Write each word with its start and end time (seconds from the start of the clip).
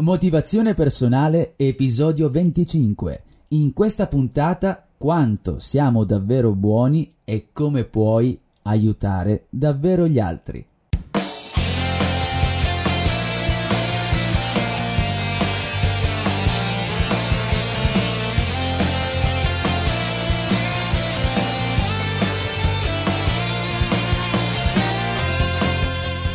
Motivazione 0.00 0.72
personale, 0.72 1.52
episodio 1.56 2.30
25. 2.30 3.22
In 3.48 3.74
questa 3.74 4.06
puntata, 4.06 4.82
quanto 4.96 5.58
siamo 5.58 6.04
davvero 6.04 6.54
buoni 6.54 7.06
e 7.22 7.48
come 7.52 7.84
puoi 7.84 8.38
aiutare 8.62 9.44
davvero 9.50 10.06
gli 10.06 10.18
altri. 10.18 10.64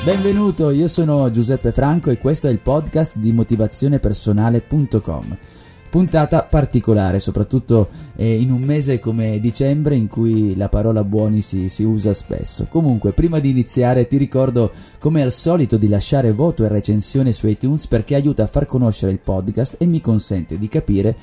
Benvenuto, 0.05 0.69
io 0.69 0.87
sono 0.87 1.31
Giuseppe 1.31 1.71
Franco 1.71 2.11
e 2.11 2.19
questo 2.19 2.45
è 2.45 2.51
il 2.51 2.59
podcast 2.59 3.13
di 3.15 3.33
motivazionepersonale.com. 3.33 5.37
Puntata 5.89 6.43
particolare, 6.43 7.19
soprattutto 7.19 7.87
eh, 8.15 8.39
in 8.39 8.51
un 8.51 8.61
mese 8.61 8.99
come 8.99 9.39
dicembre 9.39 9.95
in 9.95 10.07
cui 10.07 10.55
la 10.55 10.69
parola 10.69 11.03
buoni 11.03 11.41
si, 11.41 11.69
si 11.69 11.81
usa 11.81 12.13
spesso. 12.13 12.67
Comunque, 12.69 13.13
prima 13.13 13.39
di 13.39 13.49
iniziare 13.49 14.05
ti 14.05 14.17
ricordo 14.17 14.71
come 14.99 15.23
al 15.23 15.31
solito 15.31 15.75
di 15.75 15.87
lasciare 15.87 16.33
voto 16.33 16.63
e 16.63 16.67
recensione 16.67 17.31
su 17.31 17.47
iTunes 17.47 17.87
perché 17.87 18.13
aiuta 18.13 18.43
a 18.43 18.47
far 18.47 18.67
conoscere 18.67 19.11
il 19.11 19.17
podcast 19.17 19.77
e 19.79 19.87
mi 19.87 20.01
consente 20.01 20.59
di 20.59 20.67
capire 20.67 21.15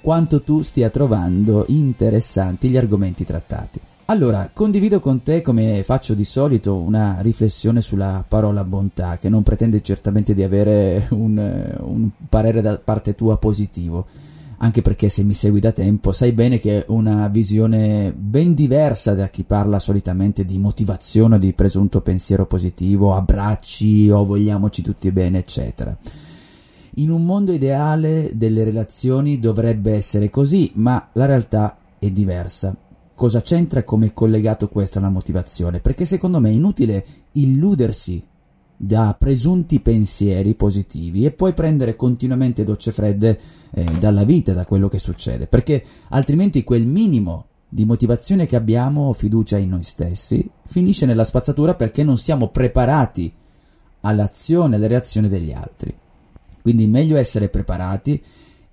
quanto 0.00 0.40
tu 0.40 0.62
stia 0.62 0.88
trovando 0.88 1.66
interessanti 1.68 2.70
gli 2.70 2.78
argomenti 2.78 3.22
trattati. 3.22 3.80
Allora, 4.10 4.50
condivido 4.52 4.98
con 4.98 5.22
te, 5.22 5.40
come 5.40 5.84
faccio 5.84 6.14
di 6.14 6.24
solito, 6.24 6.74
una 6.74 7.18
riflessione 7.20 7.80
sulla 7.80 8.24
parola 8.26 8.64
bontà, 8.64 9.18
che 9.18 9.28
non 9.28 9.44
pretende 9.44 9.82
certamente 9.82 10.34
di 10.34 10.42
avere 10.42 11.06
un, 11.10 11.76
un, 11.80 12.10
parere 12.28 12.60
da 12.60 12.76
parte 12.76 13.14
tua 13.14 13.36
positivo, 13.36 14.06
anche 14.56 14.82
perché 14.82 15.08
se 15.08 15.22
mi 15.22 15.32
segui 15.32 15.60
da 15.60 15.70
tempo 15.70 16.10
sai 16.10 16.32
bene 16.32 16.58
che 16.58 16.80
è 16.80 16.84
una 16.88 17.28
visione 17.28 18.12
ben 18.12 18.52
diversa 18.52 19.14
da 19.14 19.28
chi 19.28 19.44
parla 19.44 19.78
solitamente 19.78 20.44
di 20.44 20.58
motivazione, 20.58 21.38
di 21.38 21.52
presunto 21.52 22.00
pensiero 22.00 22.46
positivo, 22.46 23.14
abbracci 23.14 24.10
o 24.10 24.24
vogliamoci 24.24 24.82
tutti 24.82 25.12
bene, 25.12 25.38
eccetera. 25.38 25.96
In 26.94 27.10
un 27.10 27.24
mondo 27.24 27.52
ideale 27.52 28.32
delle 28.34 28.64
relazioni 28.64 29.38
dovrebbe 29.38 29.92
essere 29.92 30.30
così, 30.30 30.72
ma 30.74 31.10
la 31.12 31.26
realtà 31.26 31.76
è 32.00 32.10
diversa 32.10 32.74
cosa 33.20 33.42
c'entra 33.42 33.80
e 33.80 33.84
come 33.84 34.06
è 34.06 34.12
collegato 34.14 34.66
questo 34.70 34.96
alla 34.96 35.10
motivazione? 35.10 35.80
Perché 35.80 36.06
secondo 36.06 36.40
me 36.40 36.48
è 36.48 36.54
inutile 36.54 37.04
illudersi 37.32 38.24
da 38.74 39.14
presunti 39.18 39.80
pensieri 39.80 40.54
positivi 40.54 41.26
e 41.26 41.30
poi 41.30 41.52
prendere 41.52 41.96
continuamente 41.96 42.64
docce 42.64 42.92
fredde 42.92 43.38
eh, 43.72 43.84
dalla 43.98 44.24
vita, 44.24 44.54
da 44.54 44.64
quello 44.64 44.88
che 44.88 44.98
succede, 44.98 45.46
perché 45.46 45.84
altrimenti 46.08 46.64
quel 46.64 46.86
minimo 46.86 47.48
di 47.68 47.84
motivazione 47.84 48.46
che 48.46 48.56
abbiamo 48.56 49.12
fiducia 49.12 49.58
in 49.58 49.68
noi 49.68 49.82
stessi 49.82 50.50
finisce 50.64 51.04
nella 51.04 51.24
spazzatura 51.24 51.74
perché 51.74 52.02
non 52.02 52.16
siamo 52.16 52.48
preparati 52.48 53.30
all'azione, 54.00 54.76
alle 54.76 54.88
reazioni 54.88 55.28
degli 55.28 55.52
altri. 55.52 55.94
Quindi 56.62 56.86
meglio 56.86 57.18
essere 57.18 57.50
preparati 57.50 58.22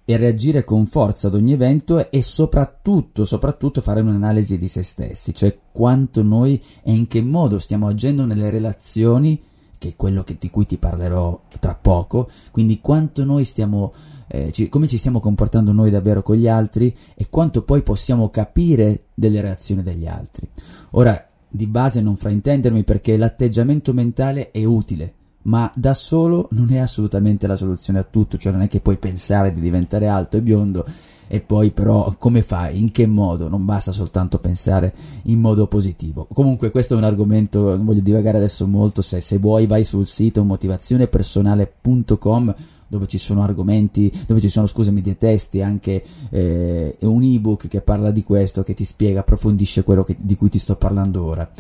e 0.09 0.15
reagire 0.15 0.63
con 0.63 0.85
forza 0.85 1.27
ad 1.27 1.33
ogni 1.33 1.51
evento 1.51 2.09
e 2.09 2.21
soprattutto, 2.21 3.25
soprattutto 3.25 3.81
fare 3.81 3.99
un'analisi 3.99 4.57
di 4.57 4.69
se 4.69 4.81
stessi, 4.81 5.33
cioè 5.33 5.59
quanto 5.69 6.23
noi 6.23 6.63
e 6.81 6.93
in 6.93 7.07
che 7.07 7.21
modo 7.21 7.59
stiamo 7.59 7.87
agendo 7.87 8.23
nelle 8.23 8.49
relazioni, 8.49 9.43
che 9.77 9.89
è 9.89 9.95
quello 9.97 10.23
che, 10.23 10.37
di 10.39 10.49
cui 10.49 10.65
ti 10.65 10.77
parlerò 10.77 11.41
tra 11.59 11.75
poco, 11.75 12.29
quindi 12.51 12.79
quanto 12.79 13.25
noi 13.25 13.43
stiamo, 13.43 13.91
eh, 14.29 14.53
ci, 14.53 14.69
come 14.69 14.87
ci 14.87 14.97
stiamo 14.97 15.19
comportando 15.19 15.73
noi 15.73 15.89
davvero 15.89 16.23
con 16.23 16.37
gli 16.37 16.47
altri 16.47 16.95
e 17.13 17.27
quanto 17.29 17.63
poi 17.63 17.81
possiamo 17.81 18.29
capire 18.29 19.07
delle 19.13 19.41
reazioni 19.41 19.83
degli 19.83 20.07
altri. 20.07 20.47
Ora, 20.91 21.21
di 21.49 21.67
base 21.67 21.99
non 21.99 22.15
fraintendermi 22.15 22.85
perché 22.85 23.17
l'atteggiamento 23.17 23.93
mentale 23.93 24.51
è 24.51 24.63
utile, 24.63 25.15
ma 25.47 25.71
da 25.75 25.93
solo 25.93 26.47
non 26.51 26.71
è 26.71 26.77
assolutamente 26.77 27.47
la 27.47 27.55
soluzione 27.55 27.99
a 27.99 28.07
tutto, 28.09 28.37
cioè 28.37 28.51
non 28.51 28.61
è 28.61 28.67
che 28.67 28.79
puoi 28.79 28.97
pensare 28.97 29.53
di 29.53 29.61
diventare 29.61 30.07
alto 30.07 30.37
e 30.37 30.41
biondo 30.41 30.85
e 31.29 31.41
poi 31.41 31.71
però 31.71 32.15
come 32.17 32.41
fai, 32.41 32.79
in 32.79 32.91
che 32.91 33.05
modo, 33.05 33.49
non 33.49 33.65
basta 33.65 33.91
soltanto 33.91 34.39
pensare 34.39 34.93
in 35.23 35.39
modo 35.39 35.67
positivo. 35.67 36.25
Comunque 36.31 36.71
questo 36.71 36.93
è 36.93 36.97
un 36.97 37.03
argomento, 37.03 37.75
non 37.75 37.85
voglio 37.85 38.01
divagare 38.01 38.37
adesso 38.37 38.65
molto, 38.65 39.01
se, 39.01 39.19
se 39.19 39.37
vuoi 39.37 39.67
vai 39.67 39.83
sul 39.83 40.05
sito 40.05 40.43
motivazionepersonale.com 40.43 42.55
dove 42.89 43.07
ci 43.07 43.17
sono 43.17 43.43
argomenti, 43.43 44.09
dove 44.25 44.39
ci 44.39 44.47
sono, 44.47 44.65
scusami, 44.65 45.01
dei 45.01 45.17
testi, 45.17 45.61
anche 45.61 46.01
eh, 46.29 46.95
un 47.01 47.21
ebook 47.21 47.67
che 47.67 47.81
parla 47.81 48.11
di 48.11 48.23
questo, 48.23 48.63
che 48.63 48.73
ti 48.73 48.85
spiega, 48.85 49.19
approfondisce 49.19 49.83
quello 49.83 50.05
che, 50.05 50.15
di 50.17 50.37
cui 50.37 50.47
ti 50.47 50.57
sto 50.57 50.77
parlando 50.77 51.25
ora. 51.25 51.51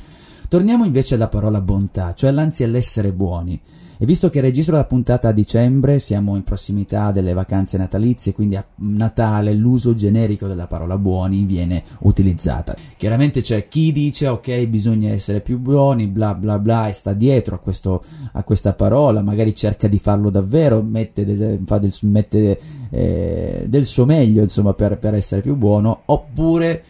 Torniamo 0.49 0.85
invece 0.85 1.15
alla 1.15 1.27
parola 1.27 1.59
bontà, 1.59 2.13
cioè 2.13 2.31
l'anzi 2.31 2.63
all'essere 2.63 3.11
buoni. 3.11 3.59
E 3.99 4.05
visto 4.05 4.29
che 4.29 4.41
registro 4.41 4.75
la 4.75 4.85
puntata 4.85 5.29
a 5.29 5.31
dicembre, 5.31 5.97
siamo 5.97 6.35
in 6.35 6.43
prossimità 6.43 7.11
delle 7.11 7.33
vacanze 7.33 7.77
natalizie, 7.77 8.31
quindi 8.31 8.55
a 8.55 8.63
Natale 8.75 9.53
l'uso 9.53 9.95
generico 9.95 10.45
della 10.45 10.67
parola 10.67 10.99
buoni 10.99 11.45
viene 11.45 11.83
utilizzata. 12.01 12.75
Chiaramente 12.95 13.41
c'è 13.41 13.67
chi 13.67 13.91
dice 13.91 14.27
ok, 14.27 14.67
bisogna 14.67 15.09
essere 15.09 15.41
più 15.41 15.57
buoni, 15.57 16.07
bla 16.07 16.35
bla 16.35 16.59
bla, 16.59 16.87
e 16.87 16.93
sta 16.93 17.13
dietro 17.13 17.55
a, 17.55 17.57
questo, 17.57 18.03
a 18.33 18.43
questa 18.43 18.73
parola, 18.73 19.23
magari 19.23 19.55
cerca 19.55 19.87
di 19.87 19.97
farlo 19.97 20.29
davvero, 20.29 20.83
mette, 20.83 21.25
del, 21.25 21.59
del, 21.59 21.93
mette 22.03 22.59
eh, 22.91 23.65
del 23.67 23.85
suo 23.85 24.05
meglio 24.05 24.43
insomma 24.43 24.75
per, 24.75 24.99
per 24.99 25.15
essere 25.15 25.41
più 25.41 25.55
buono, 25.55 26.03
oppure 26.05 26.83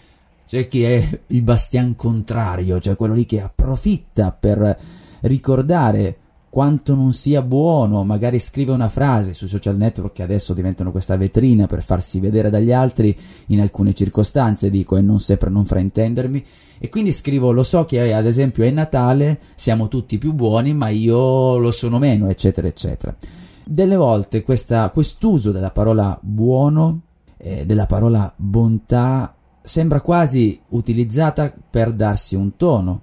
c'è 0.47 0.69
chi 0.69 0.83
è 0.83 1.19
il 1.27 1.41
bastian 1.41 1.95
contrario, 1.95 2.79
cioè 2.79 2.95
quello 2.95 3.13
lì 3.13 3.25
che 3.25 3.41
approfitta 3.41 4.31
per 4.31 4.77
ricordare 5.21 6.17
quanto 6.49 6.95
non 6.95 7.11
sia 7.11 7.41
buono, 7.41 8.05
magari 8.05 8.39
scrive 8.39 8.71
una 8.71 8.87
frase 8.87 9.33
sui 9.33 9.49
social 9.49 9.75
network 9.75 10.13
che 10.13 10.23
adesso 10.23 10.53
diventano 10.53 10.91
questa 10.91 11.17
vetrina 11.17 11.67
per 11.67 11.83
farsi 11.83 12.21
vedere 12.21 12.49
dagli 12.49 12.71
altri 12.71 13.15
in 13.47 13.59
alcune 13.59 13.93
circostanze, 13.93 14.69
dico, 14.69 14.95
e 14.95 15.01
non 15.01 15.19
sempre 15.19 15.49
non 15.49 15.65
fraintendermi, 15.65 16.43
e 16.79 16.89
quindi 16.89 17.11
scrivo, 17.11 17.51
lo 17.51 17.63
so 17.63 17.83
che 17.83 18.13
ad 18.13 18.25
esempio 18.25 18.63
è 18.63 18.71
Natale, 18.71 19.39
siamo 19.55 19.89
tutti 19.89 20.17
più 20.17 20.31
buoni, 20.31 20.73
ma 20.73 20.87
io 20.87 21.57
lo 21.57 21.71
sono 21.71 21.99
meno, 21.99 22.29
eccetera, 22.29 22.67
eccetera. 22.67 23.15
Delle 23.65 23.97
volte 23.97 24.43
questa, 24.43 24.89
quest'uso 24.91 25.51
della 25.51 25.71
parola 25.71 26.17
buono, 26.21 27.01
eh, 27.37 27.65
della 27.65 27.85
parola 27.85 28.33
bontà, 28.35 29.35
sembra 29.67 29.99
quasi 29.99 30.57
utilizzata 30.69 31.53
per 31.69 31.91
darsi 31.91 32.35
un 32.35 32.55
tono, 32.55 33.01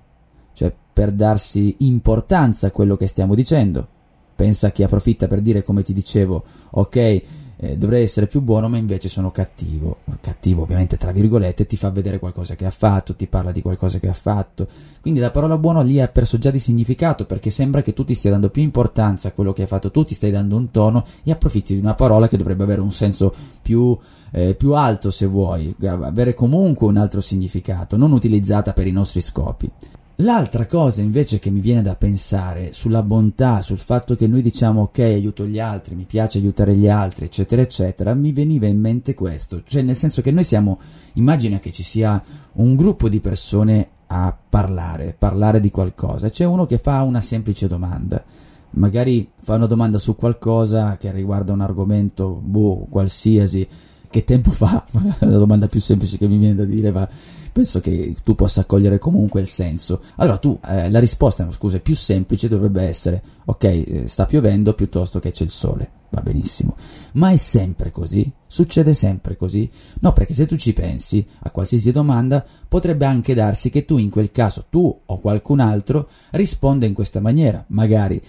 cioè 0.54 0.74
per 0.94 1.12
darsi 1.12 1.76
importanza 1.80 2.68
a 2.68 2.70
quello 2.70 2.96
che 2.96 3.06
stiamo 3.06 3.34
dicendo. 3.34 3.86
Pensa 4.34 4.70
chi 4.70 4.82
approfitta 4.82 5.26
per 5.26 5.40
dire, 5.40 5.62
come 5.62 5.82
ti 5.82 5.92
dicevo, 5.92 6.42
ok, 6.70 7.22
eh, 7.64 7.78
dovrei 7.78 8.02
essere 8.02 8.26
più 8.26 8.42
buono, 8.42 8.68
ma 8.68 8.76
invece 8.76 9.08
sono 9.08 9.30
cattivo. 9.30 9.98
Cattivo, 10.20 10.62
ovviamente, 10.62 10.98
tra 10.98 11.12
virgolette, 11.12 11.64
ti 11.64 11.78
fa 11.78 11.90
vedere 11.90 12.18
qualcosa 12.18 12.56
che 12.56 12.66
ha 12.66 12.70
fatto, 12.70 13.14
ti 13.14 13.26
parla 13.26 13.52
di 13.52 13.62
qualcosa 13.62 13.98
che 13.98 14.08
ha 14.08 14.12
fatto. 14.12 14.68
Quindi 15.00 15.18
la 15.18 15.30
parola 15.30 15.56
buono 15.56 15.80
lì 15.82 15.98
ha 15.98 16.08
perso 16.08 16.36
già 16.36 16.50
di 16.50 16.58
significato 16.58 17.24
perché 17.24 17.48
sembra 17.48 17.80
che 17.80 17.94
tu 17.94 18.04
ti 18.04 18.14
stia 18.14 18.30
dando 18.30 18.50
più 18.50 18.60
importanza 18.60 19.28
a 19.28 19.32
quello 19.32 19.54
che 19.54 19.62
hai 19.62 19.68
fatto 19.68 19.90
tu, 19.90 20.04
ti 20.04 20.14
stai 20.14 20.30
dando 20.30 20.56
un 20.56 20.70
tono 20.70 21.04
e 21.22 21.30
approfitti 21.30 21.72
di 21.72 21.80
una 21.80 21.94
parola 21.94 22.28
che 22.28 22.36
dovrebbe 22.36 22.64
avere 22.64 22.82
un 22.82 22.92
senso 22.92 23.32
più, 23.62 23.96
eh, 24.32 24.54
più 24.54 24.72
alto, 24.72 25.10
se 25.10 25.24
vuoi, 25.24 25.74
avere 25.84 26.34
comunque 26.34 26.86
un 26.86 26.98
altro 26.98 27.22
significato, 27.22 27.96
non 27.96 28.12
utilizzata 28.12 28.74
per 28.74 28.86
i 28.86 28.92
nostri 28.92 29.22
scopi. 29.22 29.70
L'altra 30.18 30.66
cosa 30.66 31.02
invece 31.02 31.40
che 31.40 31.50
mi 31.50 31.58
viene 31.58 31.82
da 31.82 31.96
pensare 31.96 32.72
sulla 32.72 33.02
bontà, 33.02 33.60
sul 33.62 33.78
fatto 33.78 34.14
che 34.14 34.28
noi 34.28 34.42
diciamo 34.42 34.82
ok 34.82 35.00
aiuto 35.00 35.44
gli 35.44 35.58
altri, 35.58 35.96
mi 35.96 36.04
piace 36.04 36.38
aiutare 36.38 36.76
gli 36.76 36.88
altri, 36.88 37.24
eccetera, 37.24 37.62
eccetera, 37.62 38.14
mi 38.14 38.32
veniva 38.32 38.68
in 38.68 38.78
mente 38.78 39.14
questo, 39.14 39.62
cioè 39.64 39.82
nel 39.82 39.96
senso 39.96 40.22
che 40.22 40.30
noi 40.30 40.44
siamo, 40.44 40.78
immagina 41.14 41.58
che 41.58 41.72
ci 41.72 41.82
sia 41.82 42.22
un 42.52 42.76
gruppo 42.76 43.08
di 43.08 43.18
persone 43.18 43.88
a 44.06 44.36
parlare, 44.48 45.16
parlare 45.18 45.58
di 45.58 45.72
qualcosa, 45.72 46.30
c'è 46.30 46.44
uno 46.44 46.64
che 46.64 46.78
fa 46.78 47.02
una 47.02 47.20
semplice 47.20 47.66
domanda, 47.66 48.22
magari 48.70 49.28
fa 49.40 49.56
una 49.56 49.66
domanda 49.66 49.98
su 49.98 50.14
qualcosa 50.14 50.96
che 50.96 51.10
riguarda 51.10 51.52
un 51.52 51.60
argomento 51.60 52.40
boh, 52.40 52.86
qualsiasi, 52.88 53.66
che 54.08 54.22
tempo 54.22 54.52
fa, 54.52 54.84
la 55.18 55.38
domanda 55.38 55.66
più 55.66 55.80
semplice 55.80 56.18
che 56.18 56.28
mi 56.28 56.36
viene 56.36 56.54
da 56.54 56.64
dire, 56.64 56.92
ma 56.92 57.08
penso 57.54 57.78
che 57.78 58.16
tu 58.24 58.34
possa 58.34 58.64
cogliere 58.64 58.98
comunque 58.98 59.40
il 59.40 59.46
senso. 59.46 60.00
Allora 60.16 60.38
tu, 60.38 60.58
eh, 60.66 60.90
la 60.90 60.98
risposta, 60.98 61.48
scusa, 61.52 61.78
più 61.78 61.94
semplice 61.94 62.48
dovrebbe 62.48 62.82
essere, 62.82 63.22
ok, 63.44 63.64
eh, 63.64 64.02
sta 64.06 64.26
piovendo 64.26 64.74
piuttosto 64.74 65.20
che 65.20 65.30
c'è 65.30 65.44
il 65.44 65.50
sole, 65.50 65.88
va 66.10 66.20
benissimo. 66.20 66.74
Ma 67.12 67.30
è 67.30 67.36
sempre 67.36 67.92
così? 67.92 68.28
Succede 68.44 68.92
sempre 68.92 69.36
così? 69.36 69.70
No, 70.00 70.12
perché 70.12 70.34
se 70.34 70.46
tu 70.46 70.56
ci 70.56 70.72
pensi 70.72 71.24
a 71.42 71.50
qualsiasi 71.52 71.92
domanda, 71.92 72.44
potrebbe 72.66 73.04
anche 73.04 73.34
darsi 73.34 73.70
che 73.70 73.84
tu 73.84 73.98
in 73.98 74.10
quel 74.10 74.32
caso, 74.32 74.64
tu 74.68 75.02
o 75.06 75.20
qualcun 75.20 75.60
altro, 75.60 76.08
risponda 76.32 76.86
in 76.86 76.92
questa 76.92 77.20
maniera, 77.20 77.64
magari 77.68 78.20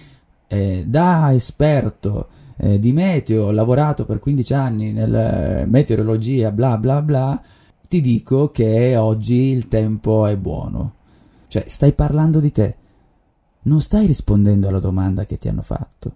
eh, 0.47 0.83
da 0.85 1.33
esperto 1.33 2.27
eh, 2.57 2.77
di 2.77 2.91
meteo, 2.91 3.45
ho 3.45 3.51
lavorato 3.51 4.05
per 4.05 4.19
15 4.19 4.53
anni 4.53 4.91
nella 4.91 5.61
eh, 5.61 5.65
meteorologia, 5.65 6.51
bla 6.51 6.77
bla 6.77 7.01
bla, 7.01 7.41
ti 7.95 8.01
dico 8.01 8.51
che 8.51 8.97
oggi 8.97 9.35
il 9.35 9.69
tempo 9.69 10.25
è 10.25 10.35
buono. 10.35 10.95
Cioè, 11.47 11.63
stai 11.67 11.93
parlando 11.93 12.41
di 12.41 12.51
te. 12.51 12.75
Non 13.63 13.79
stai 13.79 14.05
rispondendo 14.05 14.67
alla 14.67 14.79
domanda 14.79 15.25
che 15.25 15.37
ti 15.37 15.47
hanno 15.47 15.61
fatto. 15.61 16.15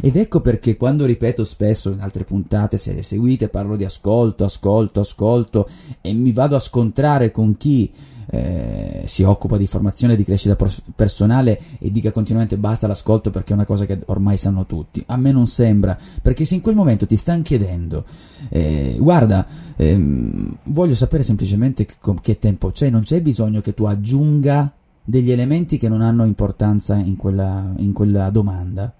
Ed 0.00 0.16
ecco 0.16 0.40
perché 0.40 0.76
quando 0.76 1.04
ripeto 1.04 1.44
spesso 1.44 1.90
in 1.90 2.00
altre 2.00 2.24
puntate, 2.24 2.76
se 2.76 2.92
le 2.92 3.02
seguite, 3.02 3.48
parlo 3.48 3.76
di 3.76 3.84
ascolto, 3.84 4.44
ascolto, 4.44 5.00
ascolto 5.00 5.68
e 6.00 6.12
mi 6.12 6.32
vado 6.32 6.56
a 6.56 6.60
scontrare 6.60 7.30
con 7.30 7.56
chi 7.56 7.90
eh, 8.30 9.02
si 9.06 9.22
occupa 9.22 9.56
di 9.56 9.66
formazione 9.66 10.14
di 10.14 10.24
crescita 10.24 10.56
personale 10.94 11.58
e 11.78 11.90
dica 11.90 12.10
continuamente 12.10 12.58
basta 12.58 12.86
l'ascolto 12.86 13.30
perché 13.30 13.52
è 13.52 13.56
una 13.56 13.64
cosa 13.64 13.86
che 13.86 13.98
ormai 14.06 14.36
sanno 14.36 14.66
tutti. 14.66 15.02
A 15.06 15.16
me 15.16 15.32
non 15.32 15.46
sembra, 15.46 15.96
perché 16.20 16.44
se 16.44 16.54
in 16.54 16.60
quel 16.60 16.74
momento 16.74 17.06
ti 17.06 17.16
stanno 17.16 17.42
chiedendo, 17.42 18.04
eh, 18.50 18.96
guarda, 18.98 19.46
ehm, 19.76 20.58
voglio 20.64 20.94
sapere 20.94 21.22
semplicemente 21.22 21.86
che, 21.86 21.94
che 22.20 22.38
tempo 22.38 22.70
c'è, 22.70 22.90
non 22.90 23.02
c'è 23.02 23.20
bisogno 23.20 23.60
che 23.60 23.74
tu 23.74 23.84
aggiunga 23.84 24.72
degli 25.02 25.30
elementi 25.30 25.78
che 25.78 25.88
non 25.88 26.02
hanno 26.02 26.26
importanza 26.26 26.96
in 26.96 27.16
quella, 27.16 27.72
in 27.78 27.92
quella 27.92 28.28
domanda. 28.28 28.92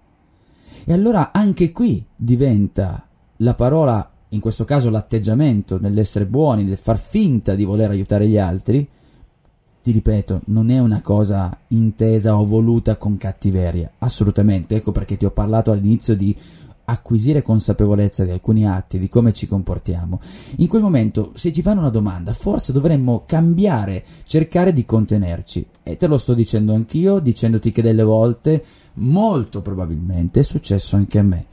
E 0.91 0.95
allora 0.95 1.33
anche 1.33 1.71
qui 1.71 2.03
diventa 2.17 3.07
la 3.37 3.55
parola, 3.55 4.11
in 4.31 4.41
questo 4.41 4.65
caso 4.65 4.89
l'atteggiamento 4.89 5.79
nell'essere 5.79 6.25
buoni, 6.25 6.65
nel 6.65 6.79
far 6.79 6.99
finta 6.99 7.55
di 7.55 7.65
voler 7.65 7.91
aiutare 7.91 8.27
gli 8.27 8.39
altri, 8.39 8.89
ti 9.83 9.93
ripeto, 9.93 10.41
non 10.47 10.71
è 10.71 10.79
una 10.79 11.03
cosa 11.03 11.55
intesa 11.69 12.41
o 12.41 12.47
voluta 12.47 12.97
con 12.97 13.19
cattiveria, 13.19 13.93
assolutamente, 13.99 14.77
ecco 14.77 14.91
perché 14.91 15.19
ti 15.19 15.27
ho 15.27 15.31
parlato 15.31 15.73
all'inizio 15.73 16.17
di 16.17 16.35
acquisire 16.87 17.43
consapevolezza 17.43 18.25
di 18.25 18.31
alcuni 18.31 18.67
atti, 18.67 18.99
di 18.99 19.11
come 19.11 19.35
ci 19.35 19.47
comportiamo. 19.47 20.19
In 20.57 20.69
quel 20.69 20.81
momento, 20.81 21.33
se 21.35 21.53
ci 21.53 21.61
fanno 21.61 21.81
una 21.81 21.91
domanda, 21.91 22.33
forse 22.33 22.73
dovremmo 22.73 23.25
cambiare, 23.27 24.03
cercare 24.25 24.73
di 24.73 24.87
contenerci. 24.87 25.67
E 25.83 25.99
te 25.99 26.07
lo 26.07 26.17
sto 26.17 26.33
dicendo 26.33 26.73
anch'io, 26.73 27.19
dicendoti 27.19 27.73
che 27.73 27.83
delle 27.83 28.03
volte, 28.03 28.65
molto 28.99 29.63
probabilmente, 29.63 30.41
è 30.41 30.43
successo 30.43 30.97
anche 30.97 31.19
a 31.19 31.23
me. 31.23 31.47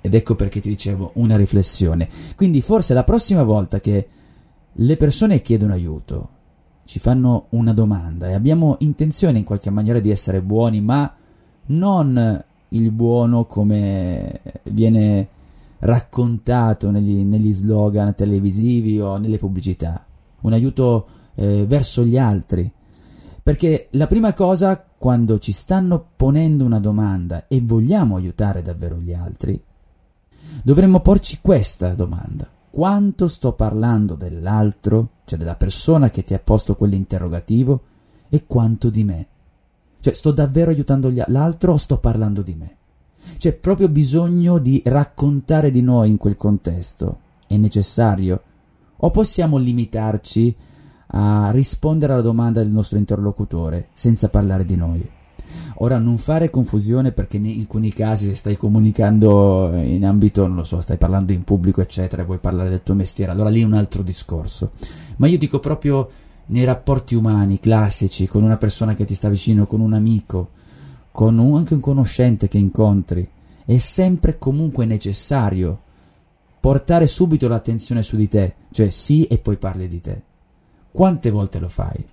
Ed 0.00 0.14
ecco 0.14 0.34
perché 0.34 0.60
ti 0.60 0.68
dicevo 0.68 1.12
una 1.14 1.36
riflessione. 1.36 2.08
Quindi 2.36 2.60
forse 2.62 2.94
la 2.94 3.04
prossima 3.04 3.42
volta 3.42 3.80
che 3.80 4.08
le 4.72 4.96
persone 4.96 5.42
chiedono 5.42 5.72
aiuto, 5.72 6.28
ci 6.84 6.98
fanno 6.98 7.46
una 7.50 7.72
domanda 7.72 8.28
e 8.28 8.34
abbiamo 8.34 8.76
intenzione 8.80 9.38
in 9.38 9.44
qualche 9.44 9.70
maniera 9.70 10.00
di 10.00 10.10
essere 10.10 10.40
buoni, 10.40 10.80
ma 10.80 11.14
non 11.66 12.44
il 12.68 12.90
buono 12.90 13.44
come 13.44 14.40
viene 14.64 15.28
raccontato 15.80 16.90
negli, 16.90 17.24
negli 17.24 17.52
slogan 17.52 18.14
televisivi 18.14 19.00
o 19.00 19.18
nelle 19.18 19.38
pubblicità, 19.38 20.04
un 20.40 20.52
aiuto 20.52 21.06
eh, 21.34 21.64
verso 21.66 22.04
gli 22.04 22.18
altri. 22.18 22.70
Perché 23.50 23.88
la 23.94 24.06
prima 24.06 24.32
cosa, 24.32 24.80
quando 24.80 25.40
ci 25.40 25.50
stanno 25.50 26.10
ponendo 26.14 26.64
una 26.64 26.78
domanda 26.78 27.48
e 27.48 27.60
vogliamo 27.60 28.14
aiutare 28.14 28.62
davvero 28.62 28.96
gli 28.98 29.12
altri, 29.12 29.60
dovremmo 30.62 31.00
porci 31.00 31.40
questa 31.40 31.94
domanda 31.94 32.48
quanto 32.70 33.26
sto 33.26 33.54
parlando 33.54 34.14
dell'altro, 34.14 35.14
cioè 35.24 35.36
della 35.36 35.56
persona 35.56 36.10
che 36.10 36.22
ti 36.22 36.32
ha 36.32 36.38
posto 36.38 36.76
quell'interrogativo, 36.76 37.80
e 38.28 38.44
quanto 38.46 38.88
di 38.88 39.02
me. 39.02 39.26
Cioè, 39.98 40.14
sto 40.14 40.30
davvero 40.30 40.70
aiutando 40.70 41.12
l'altro 41.26 41.72
o 41.72 41.76
sto 41.76 41.98
parlando 41.98 42.42
di 42.42 42.54
me? 42.54 42.76
C'è 43.36 43.52
proprio 43.54 43.88
bisogno 43.88 44.58
di 44.58 44.80
raccontare 44.84 45.72
di 45.72 45.82
noi 45.82 46.10
in 46.10 46.18
quel 46.18 46.36
contesto. 46.36 47.18
È 47.48 47.56
necessario? 47.56 48.42
O 48.98 49.10
possiamo 49.10 49.56
limitarci 49.56 50.54
a 51.12 51.50
rispondere 51.50 52.12
alla 52.12 52.22
domanda 52.22 52.62
del 52.62 52.70
nostro 52.70 52.98
interlocutore 52.98 53.88
senza 53.92 54.28
parlare 54.28 54.64
di 54.64 54.76
noi? 54.76 55.08
Ora 55.82 55.98
non 55.98 56.18
fare 56.18 56.50
confusione 56.50 57.12
perché 57.12 57.38
in 57.38 57.58
alcuni 57.60 57.92
casi 57.92 58.26
se 58.26 58.34
stai 58.34 58.56
comunicando 58.56 59.72
in 59.74 60.04
ambito, 60.04 60.46
non 60.46 60.56
lo 60.56 60.64
so, 60.64 60.80
stai 60.80 60.98
parlando 60.98 61.32
in 61.32 61.42
pubblico 61.42 61.80
eccetera 61.80 62.22
e 62.22 62.26
vuoi 62.26 62.38
parlare 62.38 62.68
del 62.68 62.82
tuo 62.82 62.94
mestiere, 62.94 63.32
allora 63.32 63.48
lì 63.48 63.62
è 63.62 63.64
un 63.64 63.72
altro 63.72 64.02
discorso. 64.02 64.72
Ma 65.16 65.26
io 65.26 65.38
dico 65.38 65.58
proprio 65.58 66.08
nei 66.46 66.64
rapporti 66.64 67.14
umani 67.14 67.60
classici, 67.60 68.26
con 68.26 68.42
una 68.42 68.56
persona 68.56 68.94
che 68.94 69.04
ti 69.04 69.14
sta 69.14 69.28
vicino, 69.28 69.66
con 69.66 69.80
un 69.80 69.94
amico, 69.94 70.50
con 71.10 71.38
un, 71.38 71.56
anche 71.56 71.74
un 71.74 71.80
conoscente 71.80 72.48
che 72.48 72.58
incontri, 72.58 73.26
è 73.64 73.78
sempre 73.78 74.38
comunque 74.38 74.84
necessario 74.84 75.80
portare 76.60 77.06
subito 77.06 77.48
l'attenzione 77.48 78.02
su 78.02 78.16
di 78.16 78.28
te, 78.28 78.54
cioè 78.70 78.90
sì 78.90 79.24
e 79.24 79.38
poi 79.38 79.56
parli 79.56 79.88
di 79.88 80.00
te. 80.00 80.22
Quante 80.92 81.30
volte 81.30 81.58
lo 81.58 81.68
fai? 81.68 82.04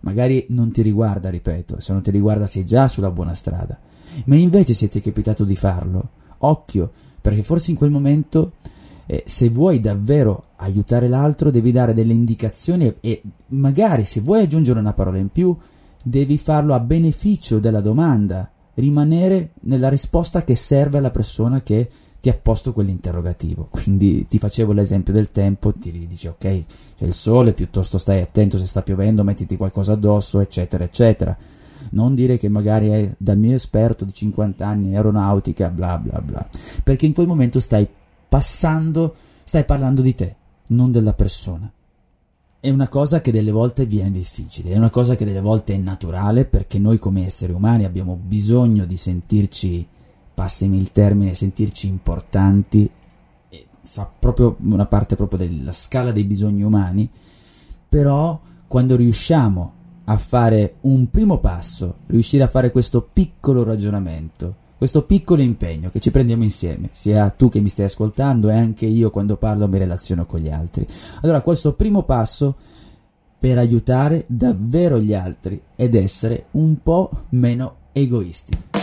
Magari 0.00 0.46
non 0.50 0.70
ti 0.70 0.82
riguarda, 0.82 1.28
ripeto, 1.28 1.80
se 1.80 1.92
non 1.92 2.02
ti 2.02 2.10
riguarda 2.10 2.46
sei 2.46 2.64
già 2.64 2.88
sulla 2.88 3.10
buona 3.10 3.34
strada. 3.34 3.78
Ma 4.26 4.36
invece 4.36 4.72
se 4.72 4.88
ti 4.88 4.98
è 4.98 5.02
capitato 5.02 5.44
di 5.44 5.56
farlo, 5.56 6.10
occhio, 6.38 6.90
perché 7.20 7.42
forse 7.42 7.70
in 7.70 7.76
quel 7.76 7.90
momento, 7.90 8.52
eh, 9.06 9.24
se 9.26 9.48
vuoi 9.50 9.80
davvero 9.80 10.44
aiutare 10.56 11.08
l'altro, 11.08 11.50
devi 11.50 11.72
dare 11.72 11.92
delle 11.92 12.12
indicazioni 12.12 12.94
e, 13.00 13.22
magari 13.48 14.04
se 14.04 14.20
vuoi 14.20 14.42
aggiungere 14.42 14.78
una 14.78 14.94
parola 14.94 15.18
in 15.18 15.28
più, 15.28 15.54
devi 16.02 16.38
farlo 16.38 16.74
a 16.74 16.80
beneficio 16.80 17.58
della 17.58 17.80
domanda, 17.80 18.50
rimanere 18.74 19.52
nella 19.62 19.88
risposta 19.88 20.42
che 20.44 20.54
serve 20.54 20.98
alla 20.98 21.10
persona 21.10 21.62
che 21.62 21.88
ti 22.20 22.28
ha 22.28 22.34
posto 22.34 22.72
quell'interrogativo. 22.72 23.68
Quindi 23.70 24.26
ti 24.26 24.38
facevo 24.38 24.72
l'esempio 24.72 25.12
del 25.12 25.30
tempo, 25.30 25.72
ti 25.72 25.90
dici 26.06 26.26
ok, 26.26 26.38
c'è 26.38 27.04
il 27.04 27.14
sole, 27.14 27.54
piuttosto 27.54 27.98
stai 27.98 28.20
attento 28.20 28.58
se 28.58 28.66
sta 28.66 28.82
piovendo, 28.82 29.24
mettiti 29.24 29.56
qualcosa 29.56 29.92
addosso, 29.92 30.40
eccetera, 30.40 30.84
eccetera. 30.84 31.36
Non 31.92 32.14
dire 32.14 32.36
che 32.36 32.48
magari 32.48 32.88
è 32.88 33.14
dal 33.16 33.38
mio 33.38 33.54
esperto 33.54 34.04
di 34.04 34.12
50 34.12 34.66
anni 34.66 34.94
aeronautica, 34.94 35.70
bla 35.70 35.98
bla 35.98 36.20
bla. 36.20 36.46
Perché 36.84 37.06
in 37.06 37.14
quel 37.14 37.26
momento 37.26 37.58
stai 37.58 37.88
passando, 38.28 39.14
stai 39.42 39.64
parlando 39.64 40.02
di 40.02 40.14
te, 40.14 40.36
non 40.68 40.92
della 40.92 41.14
persona. 41.14 41.72
È 42.60 42.68
una 42.68 42.88
cosa 42.88 43.22
che 43.22 43.32
delle 43.32 43.50
volte 43.50 43.86
viene 43.86 44.10
difficile, 44.10 44.72
è 44.72 44.76
una 44.76 44.90
cosa 44.90 45.14
che 45.14 45.24
delle 45.24 45.40
volte 45.40 45.72
è 45.72 45.78
naturale 45.78 46.44
perché 46.44 46.78
noi 46.78 46.98
come 46.98 47.24
esseri 47.24 47.54
umani 47.54 47.84
abbiamo 47.84 48.20
bisogno 48.22 48.84
di 48.84 48.98
sentirci 48.98 49.88
passami 50.40 50.78
il 50.78 50.90
termine, 50.90 51.34
sentirci 51.34 51.86
importanti, 51.86 52.90
fa 53.82 54.10
proprio 54.18 54.56
una 54.62 54.86
parte 54.86 55.14
proprio 55.14 55.38
della 55.38 55.70
scala 55.70 56.12
dei 56.12 56.24
bisogni 56.24 56.62
umani, 56.62 57.06
però 57.86 58.40
quando 58.66 58.96
riusciamo 58.96 59.72
a 60.04 60.16
fare 60.16 60.76
un 60.82 61.10
primo 61.10 61.40
passo, 61.40 61.96
riuscire 62.06 62.42
a 62.42 62.48
fare 62.48 62.70
questo 62.70 63.06
piccolo 63.12 63.64
ragionamento, 63.64 64.54
questo 64.78 65.02
piccolo 65.02 65.42
impegno 65.42 65.90
che 65.90 66.00
ci 66.00 66.10
prendiamo 66.10 66.42
insieme, 66.42 66.88
sia 66.92 67.28
tu 67.28 67.50
che 67.50 67.60
mi 67.60 67.68
stai 67.68 67.84
ascoltando 67.84 68.48
e 68.48 68.54
anche 68.54 68.86
io 68.86 69.10
quando 69.10 69.36
parlo 69.36 69.68
mi 69.68 69.76
relaziono 69.76 70.24
con 70.24 70.40
gli 70.40 70.48
altri. 70.48 70.86
Allora 71.20 71.42
questo 71.42 71.74
primo 71.74 72.04
passo 72.04 72.56
per 73.38 73.58
aiutare 73.58 74.24
davvero 74.26 74.98
gli 74.98 75.12
altri 75.12 75.60
ed 75.76 75.94
essere 75.94 76.46
un 76.52 76.82
po' 76.82 77.10
meno 77.28 77.74
egoisti. 77.92 78.79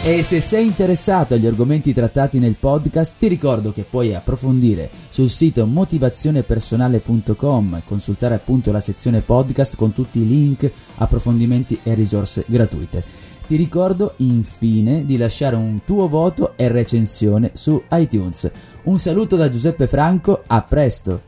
E 0.00 0.22
se 0.22 0.40
sei 0.40 0.64
interessato 0.64 1.34
agli 1.34 1.46
argomenti 1.46 1.92
trattati 1.92 2.38
nel 2.38 2.54
podcast, 2.58 3.16
ti 3.18 3.26
ricordo 3.26 3.72
che 3.72 3.82
puoi 3.82 4.14
approfondire 4.14 4.88
sul 5.08 5.28
sito 5.28 5.66
motivazionepersonale.com, 5.66 7.82
consultare 7.84 8.36
appunto 8.36 8.70
la 8.70 8.78
sezione 8.80 9.20
podcast 9.20 9.74
con 9.76 9.92
tutti 9.92 10.20
i 10.20 10.26
link, 10.26 10.70
approfondimenti 10.96 11.80
e 11.82 11.94
risorse 11.94 12.44
gratuite. 12.46 13.04
Ti 13.46 13.56
ricordo 13.56 14.14
infine 14.18 15.04
di 15.04 15.16
lasciare 15.16 15.56
un 15.56 15.80
tuo 15.84 16.06
voto 16.08 16.52
e 16.56 16.68
recensione 16.68 17.50
su 17.54 17.82
iTunes. 17.92 18.50
Un 18.84 18.98
saluto 18.98 19.34
da 19.36 19.50
Giuseppe 19.50 19.88
Franco, 19.88 20.44
a 20.46 20.62
presto! 20.62 21.27